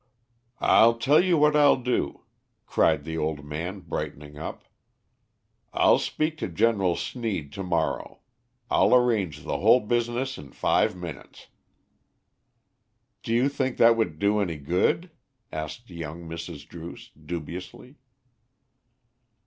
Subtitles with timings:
[0.63, 2.23] "I'll tell you what I'll do,"
[2.65, 4.63] cried the old man, brightening up.
[5.73, 6.95] "I'll speak to Gen.
[6.95, 8.21] Sneed to morrow.
[8.71, 11.49] I'll arrange the whole business in five minutes."
[13.21, 15.11] "Do you think that would do any good?"
[15.51, 16.67] asked young Mrs.
[16.67, 17.97] Druce, dubiously.